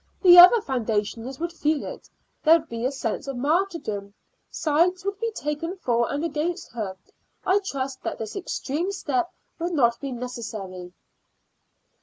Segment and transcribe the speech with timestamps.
[0.23, 2.09] The other foundationers would feel it;
[2.43, 4.15] there would be a sense of martyrdom.
[4.49, 6.97] Sides would be taken for and against her.
[7.45, 10.91] I trust that this extreme step will not be necessary."